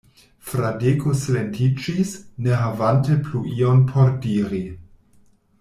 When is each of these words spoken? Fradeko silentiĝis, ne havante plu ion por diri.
Fradeko 0.51 1.13
silentiĝis, 1.23 2.15
ne 2.47 2.57
havante 2.63 3.21
plu 3.29 3.45
ion 3.59 3.87
por 3.93 4.13
diri. 4.25 4.67